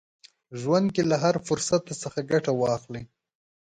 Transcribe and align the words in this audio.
ژوند 0.59 0.87
کې 0.95 1.03
له 1.09 1.15
هر 1.23 1.35
فرصت 1.47 1.83
څخه 2.03 2.19
ګټه 2.31 2.51
واخلئ. 2.55 3.03